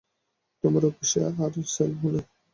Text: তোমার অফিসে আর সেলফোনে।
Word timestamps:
তোমার 0.63 0.83
অফিসে 0.85 1.19
আর 1.43 1.51
সেলফোনে। 1.67 2.21